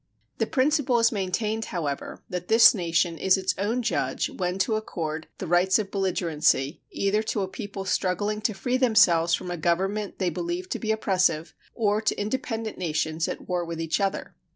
The 0.39 0.47
principle 0.47 0.97
is 0.97 1.11
maintained, 1.11 1.65
however, 1.65 2.23
that 2.27 2.47
this 2.47 2.73
nation 2.73 3.19
is 3.19 3.37
its 3.37 3.53
own 3.59 3.83
judge 3.83 4.31
when 4.31 4.57
to 4.57 4.73
accord 4.73 5.27
the 5.37 5.45
rights 5.45 5.77
of 5.77 5.91
belligerency, 5.91 6.81
either 6.89 7.21
to 7.21 7.41
a 7.41 7.47
people 7.47 7.85
struggling 7.85 8.41
to 8.41 8.55
free 8.55 8.77
themselves 8.77 9.35
from 9.35 9.51
a 9.51 9.57
government 9.57 10.17
they 10.17 10.31
believe 10.31 10.69
to 10.69 10.79
be 10.79 10.91
oppressive 10.91 11.53
or 11.75 12.01
to 12.01 12.19
independent 12.19 12.79
nations 12.79 13.27
at 13.27 13.47
war 13.47 13.63
with 13.63 13.79
each 13.79 13.99
other. 14.01 14.33